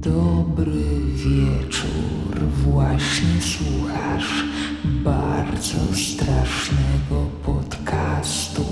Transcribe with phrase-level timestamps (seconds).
[0.00, 4.44] Dobry wieczór, właśnie słuchasz
[4.84, 8.64] bardzo strasznego podcastu.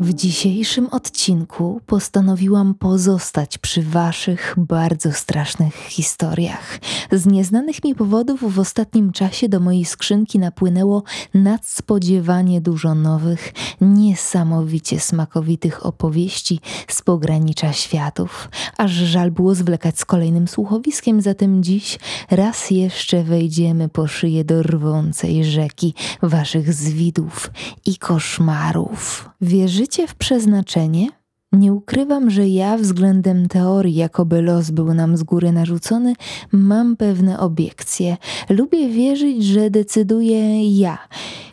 [0.00, 6.78] W dzisiejszym odcinku postanowiłam pozostać przy Waszych bardzo strasznych historiach.
[7.12, 11.02] Z nieznanych mi powodów w ostatnim czasie do mojej skrzynki napłynęło
[11.34, 18.48] nadspodziewanie dużo nowych, niesamowicie smakowitych opowieści z pogranicza światów.
[18.78, 21.98] Aż żal było zwlekać z kolejnym słuchowiskiem, zatem dziś
[22.30, 27.50] raz jeszcze wejdziemy po szyję do rwącej rzeki Waszych zwidów
[27.86, 29.28] i koszmarów.
[29.40, 31.08] Wierzycie w przeznaczenie?
[31.52, 36.14] Nie ukrywam, że ja względem teorii, jakoby los był nam z góry narzucony,
[36.52, 38.16] mam pewne obiekcje.
[38.48, 40.98] Lubię wierzyć, że decyduję ja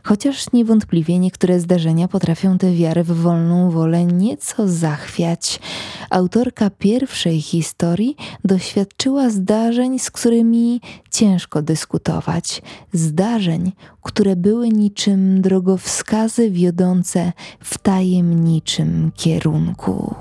[0.04, 5.60] chociaż niewątpliwie niektóre zdarzenia potrafią tę wiarę w wolną wolę nieco zachwiać.
[6.14, 12.62] Autorka pierwszej historii doświadczyła zdarzeń, z którymi ciężko dyskutować.
[12.94, 20.16] Zdarzeń, które były niczym drogowskazy wiodące w tajemniczym kierunku.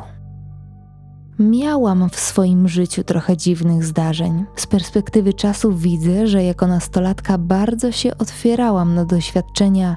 [1.39, 4.45] Miałam w swoim życiu trochę dziwnych zdarzeń.
[4.57, 9.97] Z perspektywy czasu widzę, że jako nastolatka bardzo się otwierałam na doświadczenia,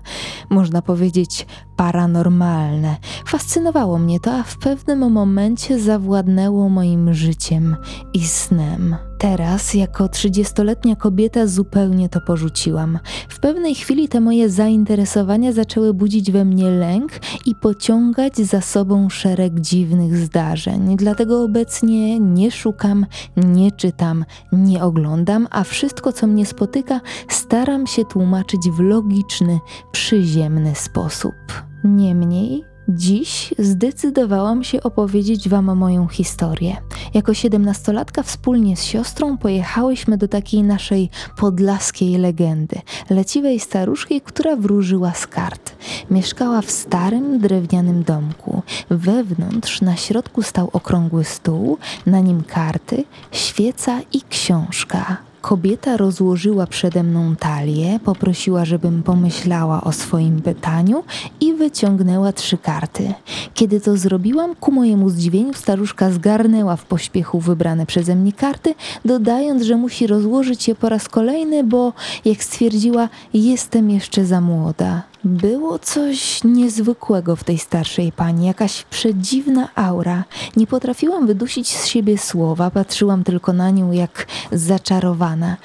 [0.50, 2.98] można powiedzieć, paranormalne.
[3.26, 7.76] Fascynowało mnie to, a w pewnym momencie zawładnęło moim życiem
[8.14, 8.96] i snem.
[9.18, 13.00] Teraz, jako trzydziestoletnia kobieta, zupełnie to porzuciłam.
[13.30, 17.12] W pewnej chwili te moje zainteresowania zaczęły budzić we mnie lęk
[17.46, 20.98] i pociągać za sobą szereg dziwnych zdarzeń.
[20.98, 23.06] Dlatego obecnie nie szukam,
[23.38, 29.60] nie czytam, nie oglądam, a wszystko, co mnie spotyka, staram się tłumaczyć w logiczny,
[29.92, 31.36] przyziemny sposób.
[31.84, 36.78] Niemniej, Dziś zdecydowałam się opowiedzieć Wam moją historię.
[37.14, 45.14] Jako siedemnastolatka wspólnie z siostrą pojechałyśmy do takiej naszej podlaskiej legendy, leciwej staruszki, która wróżyła
[45.14, 45.76] z kart.
[46.12, 48.62] Mieszkała w starym, drewnianym domku.
[48.90, 55.18] Wewnątrz na środku stał okrągły stół, na nim karty, świeca i książka.
[55.46, 61.04] Kobieta rozłożyła przede mną talię, poprosiła, żebym pomyślała o swoim pytaniu
[61.42, 63.14] i wyciągnęła trzy karty.
[63.54, 69.64] Kiedy to zrobiłam, ku mojemu zdziwieniu staruszka zgarnęła w pośpiechu wybrane przeze mnie karty, dodając,
[69.64, 71.94] że musi rozłożyć je po raz kolejny, bo,
[72.26, 75.15] jak stwierdziła, jestem jeszcze za młoda.
[75.26, 80.24] Było coś niezwykłego w tej starszej pani, jakaś przedziwna aura.
[80.56, 85.58] Nie potrafiłam wydusić z siebie słowa, patrzyłam tylko na nią jak zaczarowana.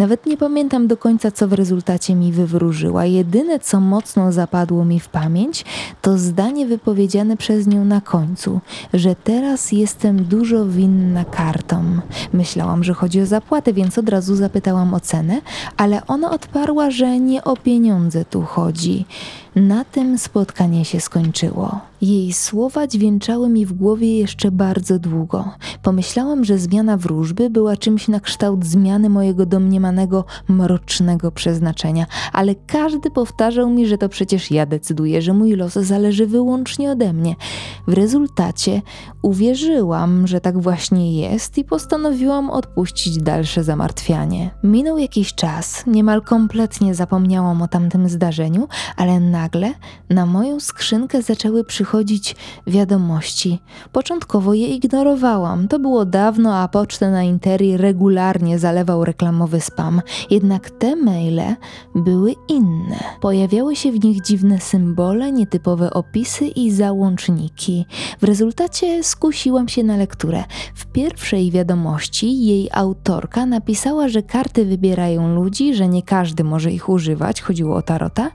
[0.00, 3.04] Nawet nie pamiętam do końca, co w rezultacie mi wywróżyła.
[3.04, 5.64] Jedyne, co mocno zapadło mi w pamięć,
[6.02, 8.60] to zdanie wypowiedziane przez nią na końcu,
[8.94, 12.02] że teraz jestem dużo winna kartom.
[12.32, 15.40] Myślałam, że chodzi o zapłatę, więc od razu zapytałam o cenę,
[15.76, 19.04] ale ona odparła, że nie o pieniądze tu chodzi.
[19.56, 21.80] Na tym spotkanie się skończyło.
[22.02, 25.50] Jej słowa dźwięczały mi w głowie jeszcze bardzo długo.
[25.82, 33.10] Pomyślałam, że zmiana wróżby była czymś na kształt zmiany mojego domniemanego mrocznego przeznaczenia, ale każdy
[33.10, 37.36] powtarzał mi, że to przecież ja decyduję, że mój los zależy wyłącznie ode mnie.
[37.86, 38.82] W rezultacie
[39.22, 44.50] uwierzyłam, że tak właśnie jest i postanowiłam odpuścić dalsze zamartwianie.
[44.64, 49.72] Minął jakiś czas, niemal kompletnie zapomniałam o tamtym zdarzeniu, ale nagle
[50.10, 52.36] na moją skrzynkę zaczęły przychodzić
[52.66, 53.58] wiadomości.
[53.92, 55.68] Początkowo je ignorowałam.
[55.68, 60.02] To było dawno, a pocztę na Interi regularnie zalewał reklamowy spam.
[60.30, 61.56] Jednak te maile
[61.94, 62.98] były inne.
[63.20, 67.86] Pojawiały się w nich dziwne symbole, nietypowe opisy i załączniki.
[68.20, 70.44] W rezultacie skusiłam się na lekturę.
[70.74, 76.88] W pierwszej wiadomości jej autorka napisała, że karty wybierają ludzi, że nie każdy może ich
[76.88, 78.30] używać, chodziło o tarota,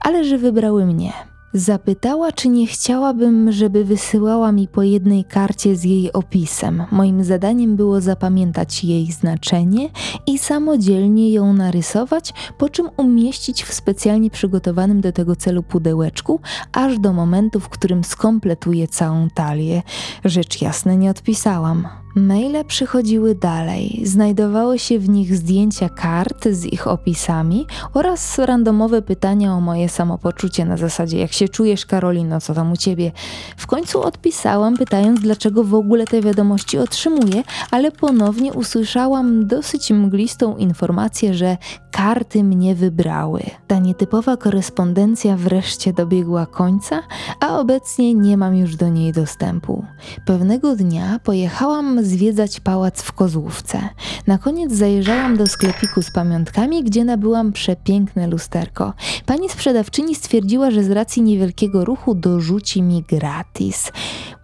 [0.00, 1.12] ale że wybrały mnie.
[1.54, 6.82] Zapytała, czy nie chciałabym, żeby wysyłała mi po jednej karcie z jej opisem.
[6.90, 9.88] Moim zadaniem było zapamiętać jej znaczenie
[10.26, 16.40] i samodzielnie ją narysować, po czym umieścić w specjalnie przygotowanym do tego celu pudełeczku,
[16.72, 19.82] aż do momentu, w którym skompletuję całą talię.
[20.24, 21.88] Rzecz jasna nie odpisałam.
[22.14, 24.02] Maile przychodziły dalej.
[24.04, 30.64] Znajdowały się w nich zdjęcia kart z ich opisami oraz randomowe pytania o moje samopoczucie
[30.64, 33.12] na zasadzie jak się czujesz Karolino, co tam u ciebie.
[33.56, 40.56] W końcu odpisałam pytając dlaczego w ogóle te wiadomości otrzymuję, ale ponownie usłyszałam dosyć mglistą
[40.56, 41.56] informację, że
[41.90, 43.42] karty mnie wybrały.
[43.66, 47.02] Ta nietypowa korespondencja wreszcie dobiegła końca,
[47.40, 49.84] a obecnie nie mam już do niej dostępu.
[50.26, 53.88] Pewnego dnia pojechałam zwiedzać pałac w Kozłówce.
[54.26, 58.92] Na koniec zajrzałam do sklepiku z pamiątkami, gdzie nabyłam przepiękne lusterko.
[59.26, 63.92] Pani sprzedawczyni stwierdziła, że z racji niewielkiego ruchu dorzuci mi gratis.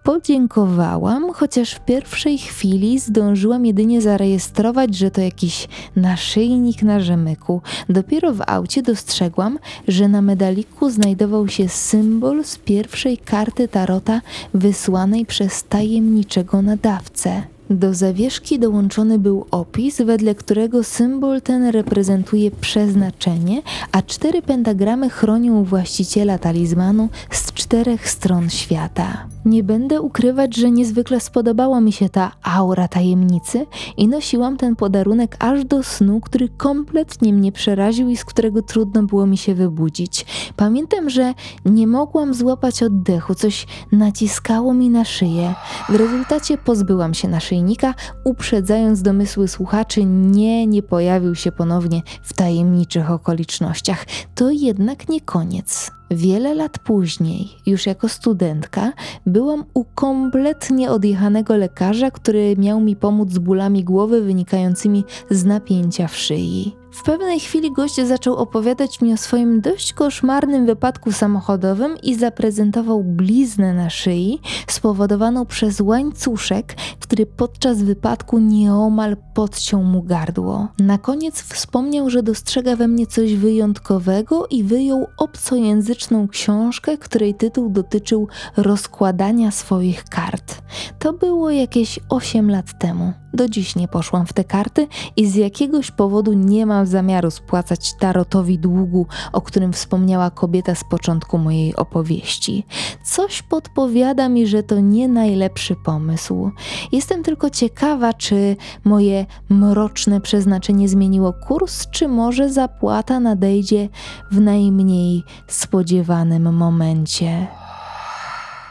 [0.07, 7.61] Podziękowałam, chociaż w pierwszej chwili zdążyłam jedynie zarejestrować, że to jakiś naszyjnik na rzemyku.
[7.89, 14.21] Dopiero w aucie dostrzegłam, że na medaliku znajdował się symbol z pierwszej karty tarota
[14.53, 17.43] wysłanej przez tajemniczego nadawcę.
[17.69, 23.61] Do zawieszki dołączony był opis, wedle którego symbol ten reprezentuje przeznaczenie,
[23.91, 29.27] a cztery pentagramy chronią właściciela talizmanu z czterech stron świata.
[29.47, 33.65] Nie będę ukrywać, że niezwykle spodobała mi się ta aura tajemnicy
[33.97, 39.03] i nosiłam ten podarunek aż do snu, który kompletnie mnie przeraził i z którego trudno
[39.03, 40.25] było mi się wybudzić.
[40.55, 41.33] Pamiętam, że
[41.65, 45.55] nie mogłam złapać oddechu, coś naciskało mi na szyję.
[45.89, 47.93] W rezultacie pozbyłam się naszyjnika,
[48.23, 54.05] uprzedzając domysły słuchaczy, nie, nie pojawił się ponownie w tajemniczych okolicznościach.
[54.35, 55.91] To jednak nie koniec.
[56.11, 58.93] Wiele lat później, już jako studentka,
[59.37, 66.07] byłam u kompletnie odjechanego lekarza, który miał mi pomóc z bólami głowy wynikającymi z napięcia
[66.07, 66.76] w szyi.
[66.91, 73.03] W pewnej chwili gość zaczął opowiadać mi o swoim dość koszmarnym wypadku samochodowym i zaprezentował
[73.03, 80.67] bliznę na szyi spowodowaną przez łańcuszek, który podczas wypadku nieomal podciął mu gardło.
[80.79, 87.69] Na koniec wspomniał, że dostrzega we mnie coś wyjątkowego i wyjął obcojęzyczną książkę, której tytuł
[87.69, 90.61] dotyczył rozkładania swoich kart.
[90.99, 93.13] To było jakieś 8 lat temu.
[93.33, 97.93] Do dziś nie poszłam w te karty i z jakiegoś powodu nie mam zamiaru spłacać
[97.99, 102.65] tarotowi długu, o którym wspomniała kobieta z początku mojej opowieści.
[103.03, 106.51] Coś podpowiada mi, że to nie najlepszy pomysł.
[106.91, 113.89] Jestem tylko ciekawa, czy moje mroczne przeznaczenie zmieniło kurs, czy może zapłata nadejdzie
[114.31, 117.47] w najmniej spodziewanym momencie.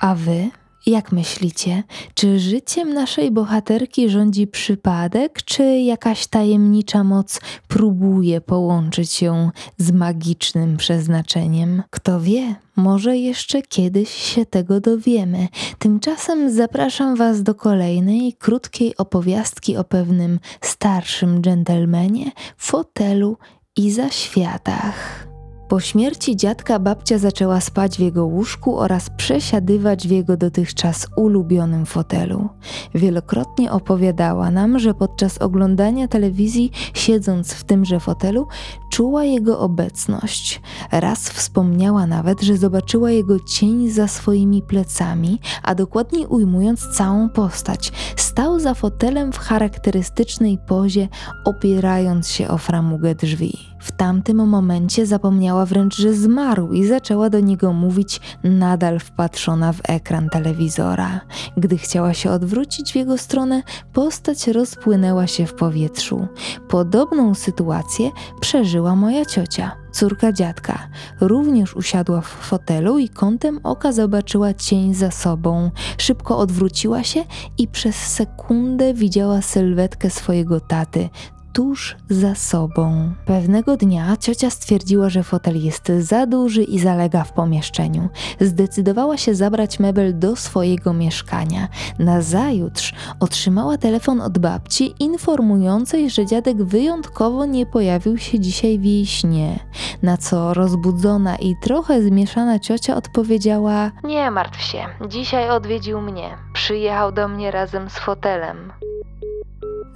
[0.01, 0.51] A wy?
[0.87, 1.83] Jak myślicie,
[2.15, 10.77] czy życiem naszej bohaterki rządzi przypadek, czy jakaś tajemnicza moc próbuje połączyć ją z magicznym
[10.77, 11.83] przeznaczeniem?
[11.91, 15.49] Kto wie, może jeszcze kiedyś się tego dowiemy.
[15.79, 23.37] Tymczasem zapraszam Was do kolejnej krótkiej opowiastki o pewnym starszym dżentelmenie, fotelu
[23.77, 25.27] i zaświatach.
[25.69, 31.87] Po śmierci dziadka babcia zaczęła spać w jego łóżku oraz przesiadywać w jego dotychczas ulubionym
[31.87, 32.49] fotelu.
[32.95, 38.47] Wielokrotnie opowiadała nam, że podczas oglądania telewizji, siedząc w tymże fotelu,
[38.93, 40.61] czuła jego obecność.
[40.93, 47.93] Raz wspomniała nawet, że zobaczyła jego cień za swoimi plecami, a dokładniej ujmując całą postać,
[48.17, 51.09] stał za fotelem w charakterystycznej pozie,
[51.45, 53.76] opierając się o framugę drzwi.
[53.79, 59.81] W tamtym momencie zapomniała wręcz, że zmarł i zaczęła do niego mówić, nadal wpatrzona w
[59.89, 61.21] ekran telewizora.
[61.57, 63.63] Gdy chciała się odwrócić w jego stronę,
[63.93, 66.27] postać rozpłynęła się w powietrzu.
[66.69, 70.89] Podobną sytuację przeżyła moja ciocia córka dziadka.
[71.21, 75.71] Również usiadła w fotelu i kątem oka zobaczyła cień za sobą.
[75.99, 77.25] Szybko odwróciła się
[77.59, 81.09] i przez sekundę widziała sylwetkę swojego taty,
[81.57, 83.13] tuż za sobą.
[83.27, 88.09] Pewnego dnia ciocia stwierdziła, że fotel jest za duży i zalega w pomieszczeniu.
[88.41, 91.69] Zdecydowała się zabrać mebel do swojego mieszkania.
[91.99, 99.07] Nazajutrz otrzymała telefon od babci informującej, że dziadek wyjątkowo nie pojawił się dzisiaj w jej
[99.07, 99.59] śnie.
[100.03, 106.37] Na co rozbudzona i trochę zmieszana ciocia odpowiedziała: Nie martw się, dzisiaj odwiedził mnie.
[106.53, 108.73] Przyjechał do mnie razem z fotelem.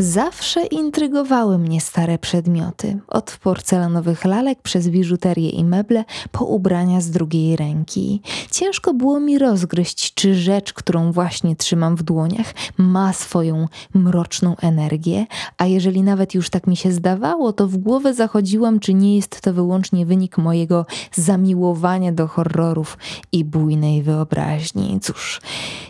[0.00, 7.10] Zawsze intrygowały mnie stare przedmioty, od porcelanowych lalek przez biżuterię i meble po ubrania z
[7.10, 8.22] drugiej ręki.
[8.50, 15.26] Ciężko było mi rozgryźć, czy rzecz, którą właśnie trzymam w dłoniach, ma swoją mroczną energię,
[15.58, 19.40] a jeżeli nawet już tak mi się zdawało, to w głowę zachodziłam, czy nie jest
[19.40, 22.98] to wyłącznie wynik mojego zamiłowania do horrorów
[23.32, 24.98] i bujnej wyobraźni.
[25.02, 25.40] Cóż,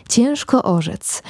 [0.09, 1.23] ciężko orzec.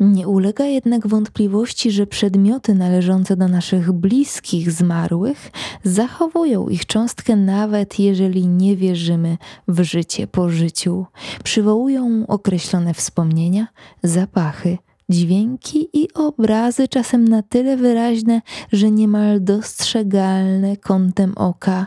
[0.00, 5.50] Nie ulega jednak wątpliwości, że przedmioty należące do naszych bliskich zmarłych
[5.84, 9.36] zachowują ich cząstkę, nawet jeżeli nie wierzymy
[9.68, 11.06] w życie po życiu.
[11.44, 13.66] Przywołują określone wspomnienia,
[14.02, 14.78] zapachy,
[15.08, 21.86] dźwięki i obrazy, czasem na tyle wyraźne, że niemal dostrzegalne kątem oka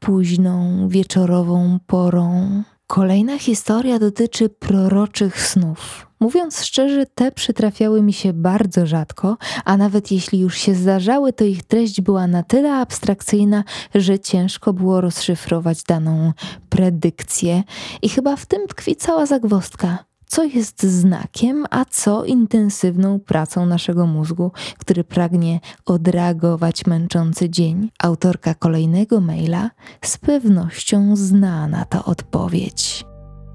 [0.00, 2.62] późną wieczorową porą.
[2.88, 6.06] Kolejna historia dotyczy proroczych snów.
[6.20, 11.44] Mówiąc szczerze, te przytrafiały mi się bardzo rzadko, a nawet jeśli już się zdarzały, to
[11.44, 13.64] ich treść była na tyle abstrakcyjna,
[13.94, 16.32] że ciężko było rozszyfrować daną
[16.68, 17.62] predykcję,
[18.02, 24.06] i chyba w tym tkwi cała zagwostka co jest znakiem, a co intensywną pracą naszego
[24.06, 27.90] mózgu, który pragnie odreagować męczący dzień.
[27.98, 29.70] Autorka kolejnego maila
[30.04, 33.04] z pewnością zna na to odpowiedź.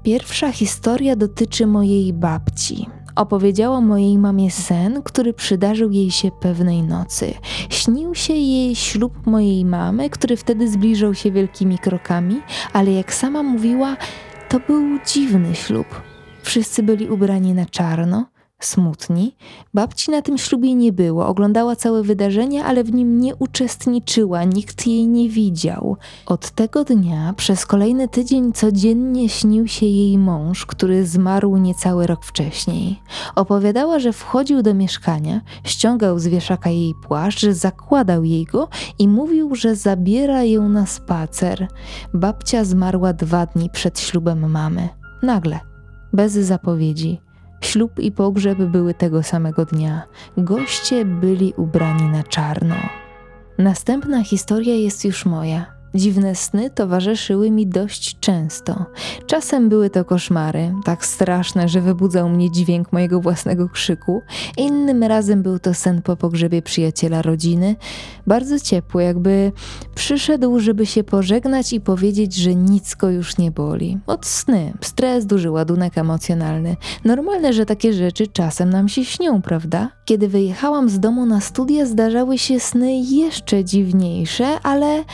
[0.02, 2.86] Pierwsza historia dotyczy mojej babci.
[3.16, 7.34] Opowiedziała mojej mamie sen, który przydarzył jej się pewnej nocy.
[7.70, 12.40] Śnił się jej ślub mojej mamy, który wtedy zbliżał się wielkimi krokami,
[12.72, 13.96] ale jak sama mówiła,
[14.48, 16.03] to był dziwny ślub.
[16.44, 18.26] Wszyscy byli ubrani na czarno,
[18.60, 19.36] smutni.
[19.74, 24.86] Babci na tym ślubie nie było, oglądała całe wydarzenie, ale w nim nie uczestniczyła, nikt
[24.86, 25.96] jej nie widział.
[26.26, 32.24] Od tego dnia przez kolejny tydzień codziennie śnił się jej mąż, który zmarł niecały rok
[32.24, 33.00] wcześniej.
[33.34, 39.54] Opowiadała, że wchodził do mieszkania, ściągał z wieszaka jej płaszcz, zakładał jej go i mówił,
[39.54, 41.68] że zabiera ją na spacer.
[42.14, 44.88] Babcia zmarła dwa dni przed ślubem mamy.
[45.22, 45.73] Nagle
[46.14, 47.20] bez zapowiedzi.
[47.60, 50.02] Ślub i pogrzeb były tego samego dnia.
[50.36, 52.74] Goście byli ubrani na czarno.
[53.58, 55.73] Następna historia jest już moja.
[55.94, 58.86] Dziwne sny towarzyszyły mi dość często.
[59.26, 64.22] Czasem były to koszmary, tak straszne, że wybudzał mnie dźwięk mojego własnego krzyku.
[64.56, 67.76] Innym razem był to sen po pogrzebie przyjaciela rodziny,
[68.26, 69.52] bardzo ciepły, jakby
[69.94, 73.98] przyszedł, żeby się pożegnać i powiedzieć, że nic go już nie boli.
[74.06, 76.76] Od sny, stres, duży ładunek emocjonalny.
[77.04, 79.90] Normalne, że takie rzeczy czasem nam się śnią, prawda?
[80.04, 85.04] Kiedy wyjechałam z domu na studia, zdarzały się sny jeszcze dziwniejsze, ale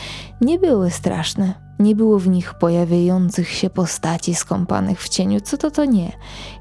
[0.41, 1.53] nie były straszne.
[1.79, 6.11] Nie było w nich pojawiających się postaci skąpanych w cieniu, co to to nie.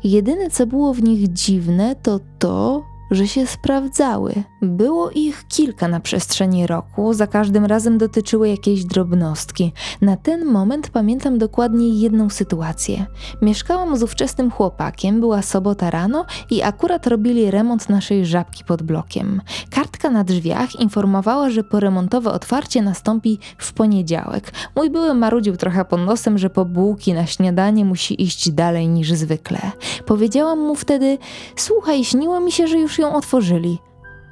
[0.05, 4.35] Jedyne co było w nich dziwne to to, że się sprawdzały.
[4.63, 9.73] Było ich kilka na przestrzeni roku, za każdym razem dotyczyły jakiejś drobnostki.
[10.01, 13.07] Na ten moment pamiętam dokładnie jedną sytuację.
[13.43, 19.41] Mieszkałam z ówczesnym chłopakiem, była sobota rano i akurat robili remont naszej żabki pod blokiem.
[19.71, 24.53] Kartka na drzwiach informowała, że poremontowe otwarcie nastąpi w poniedziałek.
[24.77, 29.13] Mój były marudził trochę pod nosem, że po bułki na śniadanie musi iść dalej niż
[29.13, 29.59] zwykle.
[30.07, 31.19] Powiedziałam mu wtedy:
[31.57, 33.79] Słuchaj, śniło mi się, że już ją otworzyli.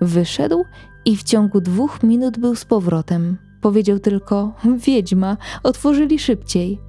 [0.01, 0.65] Wyszedł
[1.05, 3.37] i w ciągu dwóch minut był z powrotem.
[3.61, 4.53] Powiedział tylko:
[4.87, 6.88] Wiedźma, otworzyli szybciej.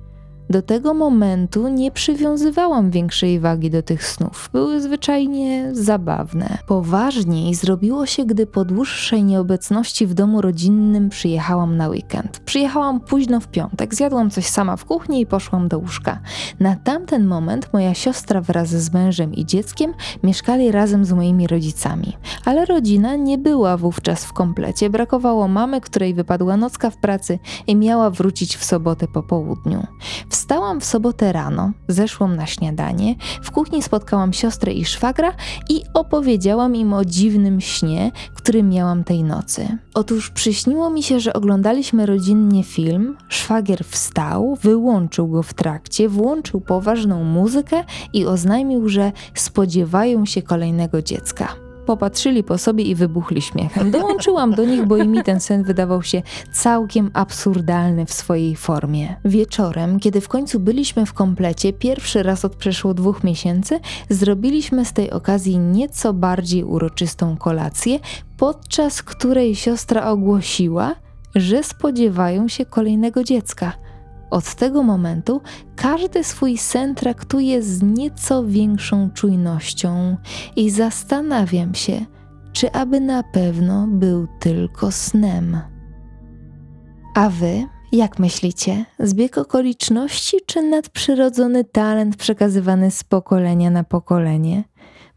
[0.50, 4.50] Do tego momentu nie przywiązywałam większej wagi do tych snów.
[4.53, 6.58] Były zwyczajnie zabawne.
[6.68, 12.39] Poważniej zrobiło się, gdy po dłuższej nieobecności w domu rodzinnym przyjechałam na weekend.
[12.39, 16.20] Przyjechałam późno w piątek, zjadłam coś sama w kuchni i poszłam do łóżka.
[16.60, 22.18] Na tamten moment moja siostra wraz z mężem i dzieckiem mieszkali razem z moimi rodzicami.
[22.46, 24.89] Ale rodzina nie była wówczas w komplecie.
[24.89, 29.88] Brakowało mamy, której wypadła nocka w pracy i miała wrócić w sobotę po południu.
[30.29, 35.34] W Wstałam w sobotę rano, zeszłam na śniadanie, w kuchni spotkałam siostrę i szwagra
[35.69, 39.77] i opowiedziałam im o dziwnym śnie, który miałam tej nocy.
[39.93, 46.62] Otóż przyśniło mi się, że oglądaliśmy rodzinnie film, szwagier wstał, wyłączył go w trakcie, włączył
[46.62, 53.91] poważną muzykę i oznajmił, że spodziewają się kolejnego dziecka popatrzyli po sobie i wybuchli śmiechem.
[53.91, 59.15] Dołączyłam do nich, bo i mi ten sen wydawał się całkiem absurdalny w swojej formie.
[59.25, 63.79] Wieczorem, kiedy w końcu byliśmy w komplecie, pierwszy raz od przeszło dwóch miesięcy,
[64.10, 68.00] zrobiliśmy z tej okazji nieco bardziej uroczystą kolację,
[68.38, 70.96] podczas której siostra ogłosiła,
[71.36, 73.74] że spodziewają się kolejnego dziecka–
[74.29, 75.41] od tego momentu
[75.75, 80.17] każdy swój sen traktuje z nieco większą czujnością
[80.55, 82.05] i zastanawiam się,
[82.53, 85.62] czy aby na pewno był tylko snem.
[87.15, 94.63] A wy, jak myślicie, zbieg okoliczności czy nadprzyrodzony talent przekazywany z pokolenia na pokolenie?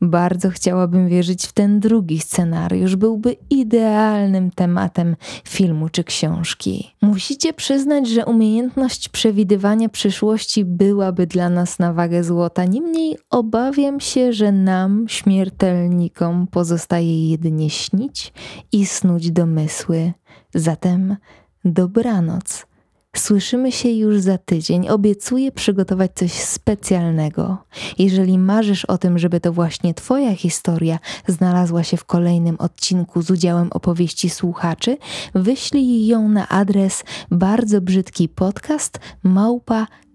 [0.04, 6.90] Bardzo chciałabym wierzyć w ten drugi scenariusz, byłby idealnym tematem filmu czy książki.
[7.02, 12.64] Musicie przyznać, że umiejętność przewidywania przyszłości byłaby dla nas na wagę złota.
[12.64, 18.32] Niemniej obawiam się, że nam, śmiertelnikom, pozostaje jedynie śnić
[18.72, 20.12] i snuć domysły.
[20.54, 21.16] Zatem
[21.64, 22.66] dobranoc,
[23.16, 24.88] Słyszymy się już za tydzień.
[24.88, 27.58] Obiecuję przygotować coś specjalnego.
[27.98, 33.30] Jeżeli marzysz o tym, żeby to właśnie Twoja historia znalazła się w kolejnym odcinku z
[33.30, 34.96] udziałem opowieści słuchaczy,
[35.34, 38.98] wyślij ją na adres bardzo brzydki podcast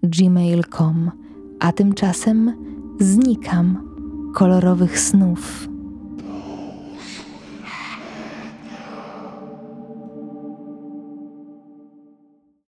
[0.02, 1.10] gmail.com.
[1.60, 2.52] A tymczasem
[3.00, 3.88] znikam
[4.34, 5.68] kolorowych snów.